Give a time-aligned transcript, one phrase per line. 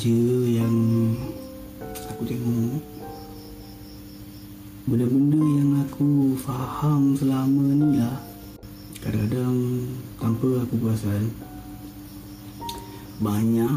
[0.00, 0.32] saja
[0.64, 0.76] yang
[1.84, 2.80] aku tengok
[4.88, 8.16] benda-benda yang aku faham selama ni lah
[9.04, 9.84] kadang-kadang
[10.16, 11.28] tanpa aku perasan
[13.20, 13.68] banyak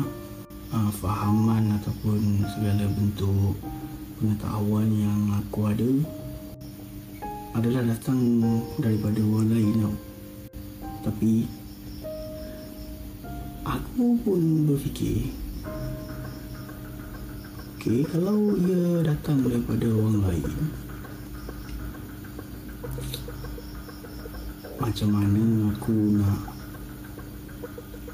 [0.71, 3.59] uh, fahaman ataupun segala bentuk
[4.15, 5.91] pengetahuan yang aku ada
[7.51, 8.39] adalah datang
[8.79, 9.95] daripada orang lain tau.
[11.03, 11.43] Tapi
[13.67, 15.42] aku pun berfikir
[17.83, 20.55] Okay, kalau ia datang daripada orang lain
[24.79, 26.47] Macam mana aku nak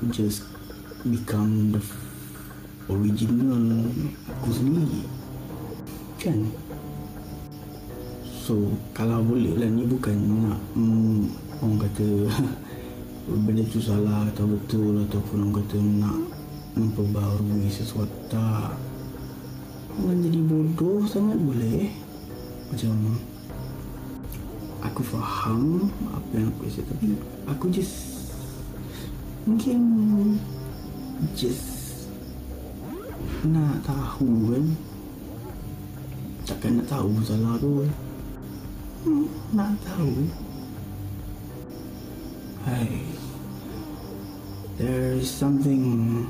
[0.09, 0.49] Just
[1.05, 1.81] become the
[2.89, 3.93] original
[4.25, 5.05] aku sendiri?
[6.17, 6.49] Kan?
[8.25, 11.29] So kalau boleh lah ni bukan nak hmm,
[11.61, 12.07] Orang kata
[13.45, 16.17] benda tu salah atau betul ataupun orang kata nak
[16.73, 18.88] memperbaharui sesuatu tak
[20.05, 21.91] orang jadi bodoh sangat boleh.
[22.69, 22.93] Macam
[24.79, 27.07] aku faham apa yang aku rasa tapi
[27.49, 27.95] aku just
[29.43, 29.79] mungkin
[31.35, 32.07] just
[33.43, 34.65] nak tahu kan.
[36.47, 37.85] Takkan nak tahu salah tu.
[39.03, 40.11] Hmm, nak tahu.
[42.67, 43.01] Hey,
[44.75, 46.27] there is something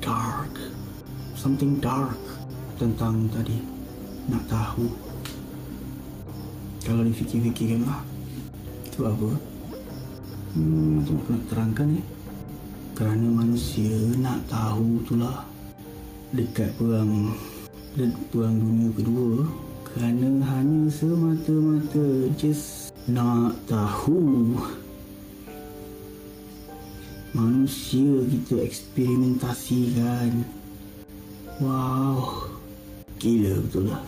[0.00, 0.50] dark,
[1.36, 2.25] something dark
[2.76, 3.58] tentang tadi.
[4.32, 4.86] Nak tahu?
[6.86, 8.00] Kalau difikir-fikirkan lah,
[8.86, 9.30] itu apa?
[10.54, 12.02] Hmm, macam nak terangkan ni.
[12.96, 15.44] Kerana manusia nak tahu itulah
[16.34, 17.32] dekat perang
[18.28, 19.46] perang dunia kedua
[19.86, 24.52] kerana hanya semata-mata just nak tahu
[27.32, 30.44] manusia kita eksperimentasikan
[31.62, 32.50] wow
[33.18, 34.02] gila betul lah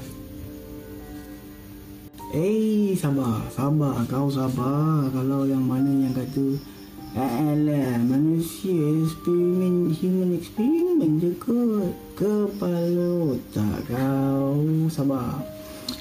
[2.29, 5.09] Eh, sabar, sabar, kau sabar.
[5.09, 6.61] Kalau yang mana yang kata,
[7.17, 11.97] Alah, manusia eksperimen, human eksperimen je kot.
[12.21, 14.61] Kepala otak kau.
[14.93, 15.41] Sabar.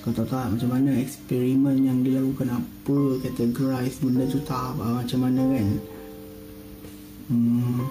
[0.03, 5.41] Kau tahu tak macam mana eksperimen yang dilakukan apa, categorize benda tu tak macam mana
[5.47, 5.67] kan?
[7.31, 7.87] Hmm.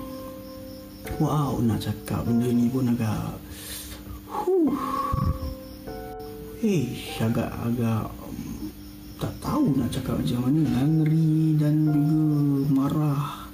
[1.16, 3.40] Wow, nak cakap benda ni pun agak
[4.28, 5.05] huh.
[6.64, 6.88] Eh,
[7.20, 8.72] agak-agak um,
[9.20, 10.64] tak tahu nak cakap macam mana.
[10.80, 13.44] Angry dan juga marah.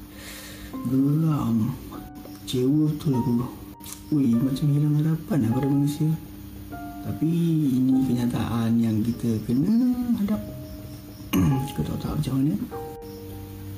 [0.87, 1.75] Geram.
[2.47, 3.35] Kecewa betul aku.
[4.15, 6.11] Ui, macam hilang harapan lah pada manusia.
[7.03, 7.33] Tapi
[7.75, 10.43] ini kenyataan yang kita kena hadap.
[11.75, 12.55] Tahu tak macam mana?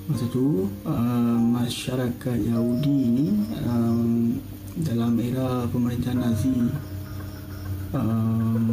[0.05, 3.29] Masa tu uh, masyarakat Yahudi ni
[3.65, 4.37] um,
[4.85, 6.53] dalam era pemerintahan Nazi
[7.95, 8.64] um,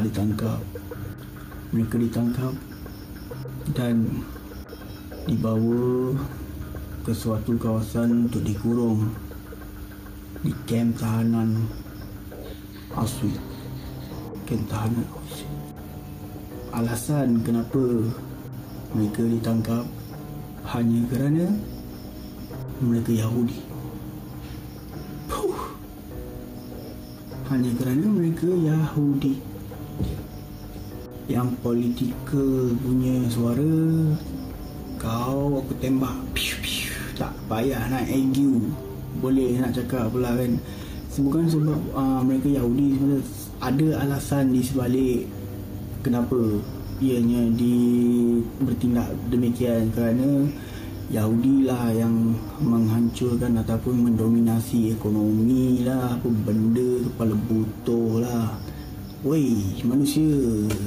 [0.00, 0.60] telah ditangkap.
[1.76, 2.54] Mereka ditangkap
[3.76, 4.08] dan
[5.28, 6.16] dibawa
[7.04, 9.12] ke suatu kawasan untuk dikurung
[10.40, 11.68] di kem tahanan
[12.96, 13.44] Auschwitz.
[14.48, 15.52] Kem tahanan Auschwitz.
[16.72, 18.08] Alasan kenapa
[18.96, 19.84] mereka ditangkap
[20.64, 21.44] hanya kerana
[22.80, 23.60] mereka Yahudi.
[25.28, 25.76] Puh.
[27.52, 29.49] Hanya kerana mereka Yahudi.
[31.30, 33.74] Yang politikal punya suara
[34.98, 36.18] kau aku tembak.
[36.34, 36.90] Piu, piu.
[37.14, 38.66] Tak payah nak argue.
[39.22, 40.58] Boleh nak cakap pula kan.
[41.14, 43.22] Bukan sebab uh, mereka Yahudi sebenarnya
[43.60, 45.28] ada alasan di sebalik
[46.02, 46.58] kenapa
[46.98, 47.76] ianya di
[48.60, 50.48] bertindak demikian kerana
[51.10, 52.32] Yahudi lah yang
[52.62, 58.46] menghancurkan ataupun mendominasi ekonomi lah apa benda kepala butuh lah
[59.20, 59.52] Woi
[59.84, 60.32] manusia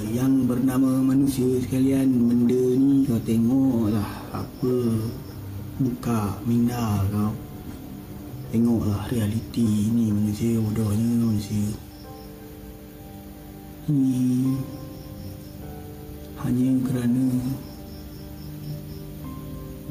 [0.09, 4.73] yang bernama manusia sekalian benda ni kau tengok lah apa
[5.77, 7.29] buka minda kau.
[8.49, 11.77] Tengoklah realiti ni manusia bodohnya manusia.
[13.85, 14.57] Ini
[16.41, 17.25] hanya kerana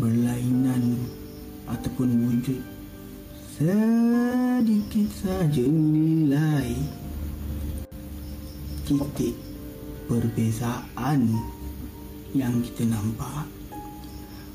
[0.02, 0.98] berlainan
[1.70, 2.58] ataupun wujud
[3.54, 7.01] sedikit saja nilai
[9.00, 9.36] titik
[10.08, 11.32] perbezaan
[12.36, 13.48] yang kita nampak.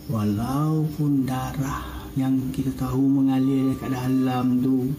[0.08, 1.84] Walaupun darah
[2.16, 4.94] yang kita tahu mengalir dekat dalam tu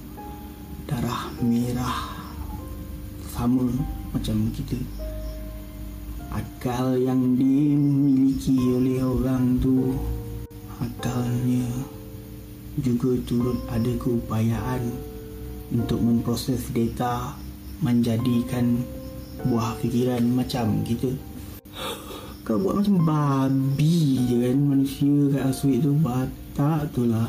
[0.87, 2.19] darah merah
[3.33, 3.67] sama
[4.13, 4.79] macam kita.
[6.29, 9.97] Akal yang dimiliki oleh orang tu
[10.79, 11.67] akalnya
[12.79, 14.93] juga turut ada keupayaan
[15.73, 17.35] untuk memproses data
[17.83, 18.85] menjadikan
[19.47, 21.15] buah fikiran macam kita
[22.49, 25.93] kau buat macam babi je kan manusia kat Aswit tu.
[26.01, 27.29] Batak tu lah.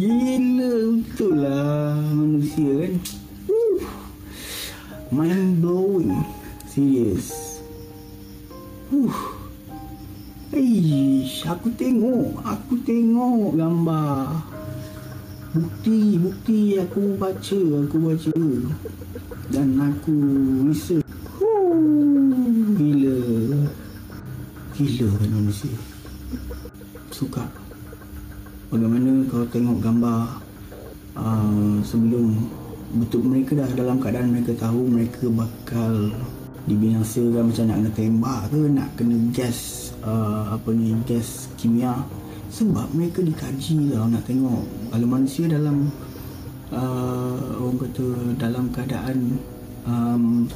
[0.00, 0.72] Gila
[1.04, 2.94] betul lah manusia kan.
[5.12, 6.16] Mind blowing
[6.64, 7.60] serious.
[8.88, 9.36] Uh
[10.50, 14.40] Eish, aku tengok, aku tengok gambar.
[15.50, 18.30] Bukti, bukti aku baca, aku baca.
[19.50, 20.14] Dan aku
[20.70, 21.02] research.
[22.78, 23.18] Gila.
[24.78, 25.74] Gila kan manusia.
[27.10, 27.42] Suka.
[28.70, 30.38] Bagaimana kau tengok gambar
[31.18, 32.30] uh, sebelum
[33.02, 36.14] betul mereka dah dalam keadaan mereka tahu mereka bakal
[36.70, 41.98] dibinasakan macam nak kena tembak ke nak kena gas uh, apa ni gas kimia
[42.50, 45.86] sebab mereka dikaji lah nak tengok kalau manusia dalam
[46.74, 48.06] uh, orang kata
[48.42, 49.38] dalam keadaan
[49.86, 50.50] um,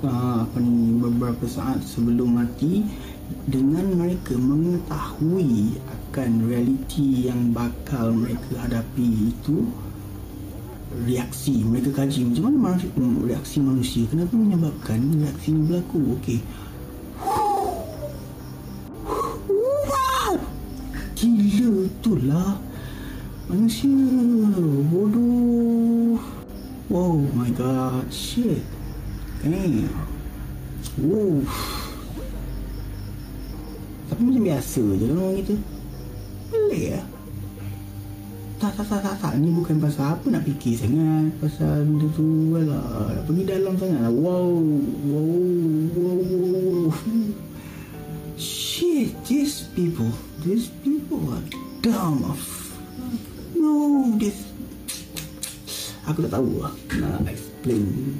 [0.00, 2.88] uh, apa ni beberapa saat sebelum mati
[3.44, 9.68] dengan mereka mengetahui akan realiti yang bakal mereka hadapi itu
[11.08, 12.28] reaksi mereka kaji.
[12.28, 12.76] Macam mana
[13.24, 14.04] reaksi manusia?
[14.12, 16.20] Kenapa menyebabkan reaksi ini berlaku?
[16.20, 16.40] Okey
[21.26, 22.58] gila tu lah.
[23.46, 23.90] Manusia
[24.90, 26.18] bodoh.
[26.90, 28.62] Oh my god shit.
[29.42, 29.90] Damn.
[30.98, 31.42] Wow.
[34.10, 35.54] Tapi macam biasa je kan orang kita.
[36.52, 37.00] Boleh ya
[38.62, 39.32] tak tak tak tak tak.
[39.42, 41.34] Ni bukan pasal apa nak fikir sangat.
[41.42, 43.10] Pasal benda tu lah.
[43.26, 44.12] Pergi dalam sangat lah.
[44.14, 44.62] Wow
[45.10, 45.34] wow
[45.98, 46.86] wow, wow.
[48.38, 51.46] shit these people these people are
[51.82, 52.26] dumb.
[53.54, 54.50] No this.
[56.10, 58.18] Aku tak tahu lah nak explain.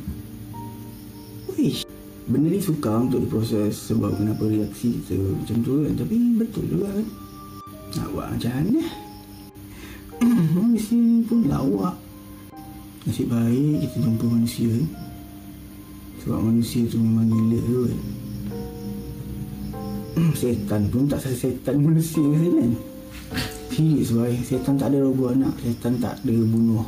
[1.50, 1.82] Wish.
[2.22, 5.94] benda ni suka untuk diproses sebab kenapa reaksi kita macam tu kan.
[5.98, 7.06] Tapi betul juga kan.
[7.92, 8.82] Nak buat macam mana
[10.56, 11.96] manusia pun lawak.
[13.02, 14.70] Nasib baik kita jumpa manusia.
[16.22, 18.00] Sebab manusia tu memang gila tu kan
[20.36, 22.72] setan pun tak saya setan manusia kan?
[23.72, 26.84] Serius boy setan tak ada roboh anak setan tak ada bunuh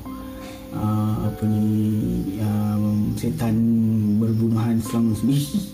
[0.77, 1.65] uh, apa ni
[2.45, 3.55] um, setan
[4.21, 5.65] berbunuhan selama sendiri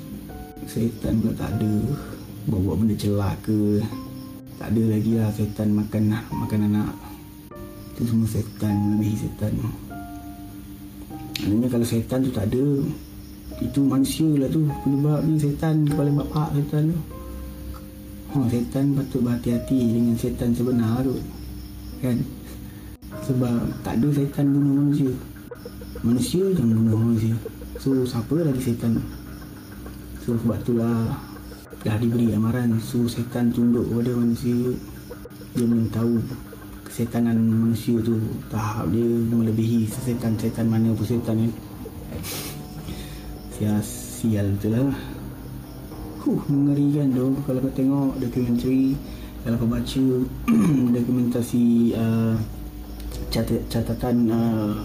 [0.71, 1.73] setan pun tak ada.
[2.49, 3.83] Buat-buat benda celaka
[4.57, 6.95] tak ada lagi lah setan makan makan anak.
[7.97, 9.53] Itu semua setan lebih setan.
[11.41, 12.65] Maknanya kalau setan tu tak ada
[13.65, 14.69] Itu manusia lah tu.
[14.85, 17.20] Penyebabnya setan Kepala bapak setan tu
[18.31, 21.19] Oh, setan patut berhati-hati dengan setan sebenar tu.
[21.99, 22.23] Kan?
[23.27, 25.11] Sebab tak ada setan bunuh manusia.
[26.07, 27.35] Manusia yang bunuh manusia.
[27.83, 29.03] So, siapa lagi setan?
[30.23, 31.11] So, sebab itulah
[31.83, 32.79] dah diberi amaran.
[32.79, 34.79] So, setan tunduk kepada manusia.
[35.59, 36.23] Dia belum tahu
[36.87, 38.15] kesetanan manusia tu
[38.47, 41.51] tahap dia melebihi setan-setan mana pun setan ni.
[43.59, 45.20] Sia-sial betul lah.
[46.21, 47.33] Huh, mengerikan tu.
[47.49, 48.93] Kalau kau tengok dokumentari
[49.41, 50.05] kalau kau baca
[51.01, 52.37] dokumentasi uh,
[53.33, 54.77] cat- catatan uh,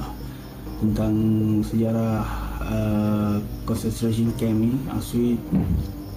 [0.80, 1.16] tentang
[1.60, 2.24] sejarah
[2.64, 3.36] uh,
[3.68, 5.44] concentration camp ni Auschwitz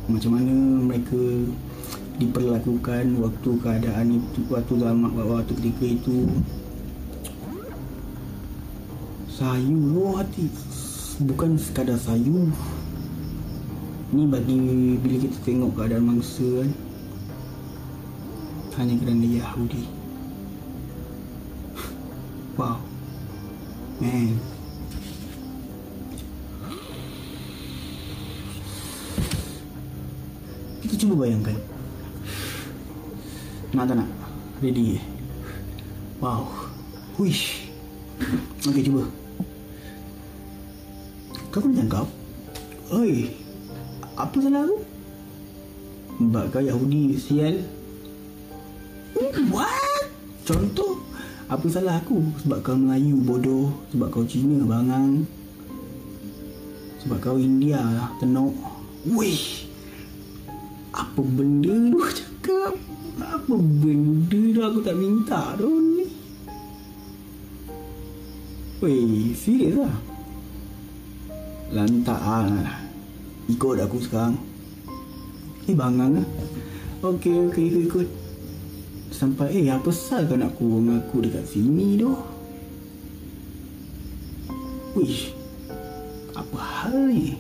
[0.07, 0.55] macam mana
[0.87, 1.19] mereka
[2.23, 6.31] diperlakukan waktu keadaan itu waktu zaman waktu ketika itu.
[9.35, 10.47] Sayu oh hati.
[11.27, 12.55] Bukan sekadar sayu
[14.09, 14.57] Ni bagi
[15.05, 16.71] bila kita tengok keadaan mangsa kan
[18.81, 19.85] Hanya kerana Yahudi.
[22.57, 22.81] Wow.
[24.01, 24.41] Man.
[30.81, 31.59] Kita cuba bayangkan.
[33.77, 34.09] Nak tak nak?
[34.65, 35.05] Ready?
[36.25, 36.49] Wow.
[37.21, 37.69] Wish.
[38.65, 39.05] Okay cuba.
[41.53, 42.07] Kau pun macam kau
[42.89, 43.48] Oi
[44.19, 44.79] apa salah aku?
[46.19, 47.63] Sebab kau Yahudi sial.
[49.55, 50.11] What?
[50.43, 50.99] Contoh.
[51.47, 52.19] Apa salah aku?
[52.43, 53.71] Sebab kau Melayu bodoh.
[53.95, 55.23] Sebab kau Cina bangang.
[57.07, 57.79] Sebab kau India
[58.19, 58.59] tenok.
[59.07, 59.71] Wih
[60.91, 62.75] Apa benda tu cakap?
[63.23, 66.11] Apa benda tu aku tak minta tu ni?
[68.83, 69.97] Wih serius lah.
[71.71, 72.88] Lantak ah
[73.49, 74.37] Ikut aku sekarang
[75.65, 76.29] Ni bangang lah
[76.99, 78.09] Okey, okey, ikut, ikut.
[79.15, 82.11] Sampai, eh, apa sal kau nak kurung aku dekat sini tu?
[84.99, 85.31] Wish,
[86.35, 87.39] apa hal ni?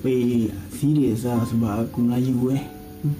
[0.00, 2.64] Weh, serius lah sebab aku Melayu eh.
[3.04, 3.16] Hmm.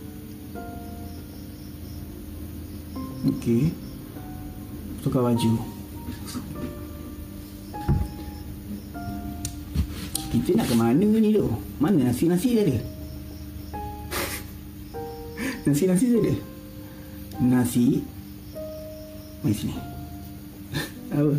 [3.29, 3.77] Okey.
[5.05, 5.74] Tukar baju.
[10.45, 11.49] Kita nak ke mana ni tu?
[11.81, 12.77] Mana nasi-nasi dia ada?
[15.65, 16.35] Nasi-nasi dia ada?
[17.41, 18.05] Nasi
[19.41, 19.73] Mari sini
[21.17, 21.33] Apa?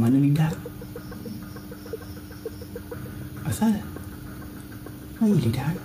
[0.00, 0.48] Mana lidah?
[3.44, 3.76] Asal?
[5.20, 5.76] Mari lidah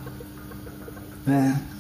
[1.28, 1.75] Ha?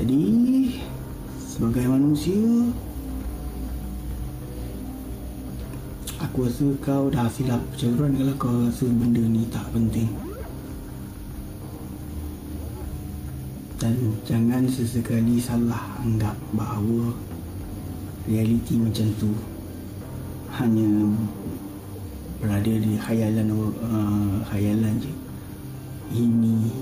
[0.00, 0.24] Jadi,
[1.36, 2.40] sebagai manusia,
[6.16, 10.08] aku rasa kau dah silap percayaan kalau kau rasa benda ni tak penting.
[13.76, 17.12] Dan jangan sesekali salah anggap bahawa
[18.24, 19.36] realiti macam tu
[20.56, 21.12] hanya
[22.40, 25.12] berada di khayalan uh, khayalan je
[26.16, 26.72] ini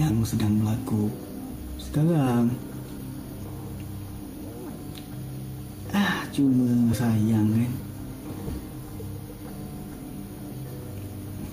[0.00, 1.12] yang sedang berlaku
[1.94, 2.50] sekarang.
[5.94, 7.70] Ah cuma sayang kan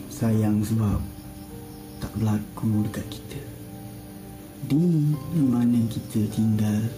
[0.09, 0.97] sayang sebab
[2.01, 3.41] tak berlaku dekat kita.
[4.65, 4.81] Di,
[5.37, 6.89] mana kita tinggal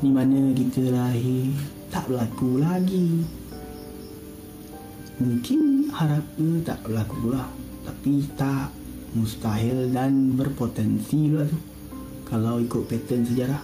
[0.00, 1.52] di mana kita lahir
[1.92, 3.28] tak berlaku lagi.
[5.20, 7.44] Mungkin harapnya tak berlaku pula.
[7.84, 8.72] Tapi tak
[9.12, 11.69] mustahil dan berpotensi pula tu
[12.30, 13.62] Kalau ikut pattern sejarah.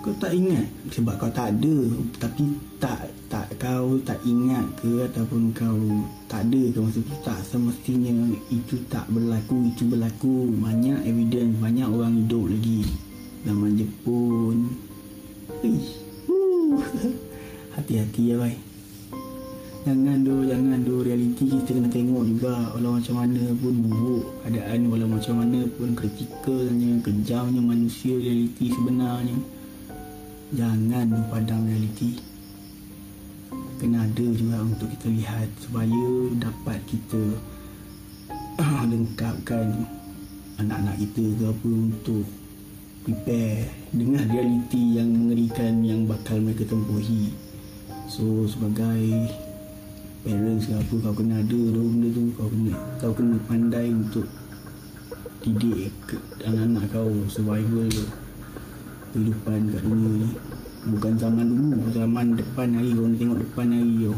[0.00, 0.64] Kau tak ingat?
[0.94, 1.76] Sebab kau tak ada.
[2.22, 2.44] Tapi
[2.78, 7.14] tak tak kau tak ingat ke Ataupun kau tak ada ke masa tu?
[7.20, 10.54] Tak semestinya itu tak berlaku Itu berlaku.
[10.56, 12.86] Banyak evidence Banyak orang hidup lagi.
[13.42, 14.56] Zaman Jepun.
[15.66, 15.84] Ih.
[17.76, 18.69] hati-hati ya bhai
[19.80, 24.80] jangan do jangan do realiti kita kena tengok juga walau macam mana pun buruk keadaan
[24.92, 29.38] walau macam mana pun kritikalnya kejamnya manusia realiti sebenarnya.
[30.52, 32.20] Jangan do padang realiti.
[33.80, 36.04] Kena ada juga untuk kita lihat supaya
[36.36, 37.24] dapat kita
[38.92, 39.88] lengkapkan
[40.60, 42.24] anak-anak kita ke apa untuk
[43.08, 43.64] prepare
[43.96, 47.32] dengan realiti yang mengerikan yang bakal mereka tempuhi.
[48.12, 49.32] So sebagai
[50.20, 54.28] parents ke apa kau kena ada tu benda tu kau kena kau kena pandai untuk
[55.40, 55.88] didik
[56.44, 58.04] anak-anak kau survival tu.
[59.10, 60.28] Kehidupan kat dunia ni.
[60.80, 64.14] Bukan zaman dulu zaman depan hari kau tengok depan hari tu.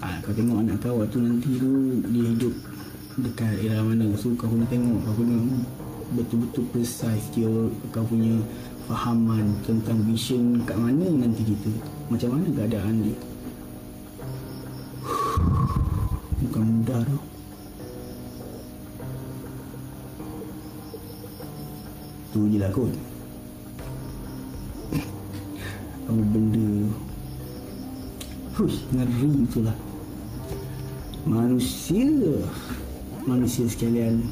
[0.00, 1.70] Ha, kau tengok anak kau waktu nanti tu
[2.08, 2.54] dia hidup
[3.20, 4.08] dekat era mana.
[4.16, 5.36] So kau kena tengok kau kena
[6.16, 7.52] betul-betul precise dia
[7.92, 8.40] kau punya
[8.88, 11.72] fahaman tentang vision kat mana nanti kita.
[12.08, 13.16] Macam mana keadaan dia
[16.44, 17.18] bukan mudah tu.
[22.28, 22.92] Tu je lah kot.
[26.08, 26.92] Apa benda?
[28.54, 29.76] Hush, ngeri tu lah.
[31.26, 32.06] Manusia.
[33.26, 34.22] Manusia sekalian.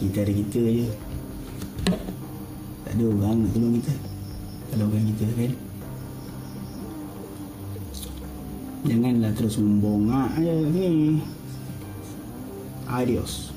[0.00, 0.88] Kita ada kita je.
[2.88, 3.94] Tak ada orang nak tolong kita.
[4.70, 5.52] Kalau orang kita kan
[8.84, 10.32] janganlah terus membongak
[12.88, 13.52] adios